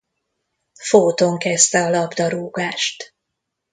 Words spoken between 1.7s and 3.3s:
a labdarúgást.